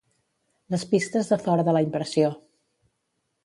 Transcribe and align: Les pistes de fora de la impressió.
Les 0.75 0.85
pistes 0.93 1.29
de 1.33 1.39
fora 1.43 1.67
de 1.69 1.77
la 1.77 1.85
impressió. 1.91 2.33